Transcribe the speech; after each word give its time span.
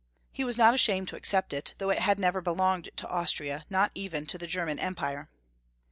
He 0.31 0.43
was 0.43 0.57
not 0.57 0.73
ashamed 0.73 1.09
to 1.09 1.15
accept 1.15 1.53
it 1.53 1.75
though 1.77 1.91
it 1.91 1.99
had 1.99 2.17
never 2.17 2.41
belonged 2.41 2.89
to 2.95 3.07
Austria, 3.07 3.65
not 3.69 3.91
even 3.93 4.25
to 4.25 4.39
the 4.39 4.47
German 4.47 4.79
Empire. 4.79 5.29